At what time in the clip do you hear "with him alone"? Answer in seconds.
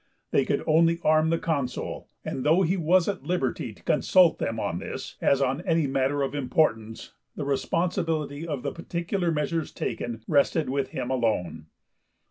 10.71-11.67